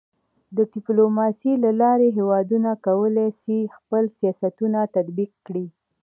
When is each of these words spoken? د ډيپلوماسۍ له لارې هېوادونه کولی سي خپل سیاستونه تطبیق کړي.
د 0.55 0.57
ډيپلوماسۍ 0.73 1.53
له 1.63 1.71
لارې 1.81 2.07
هېوادونه 2.17 2.69
کولی 2.85 3.29
سي 3.41 3.57
خپل 3.77 4.03
سیاستونه 4.17 4.79
تطبیق 4.95 5.31
کړي. 5.47 5.65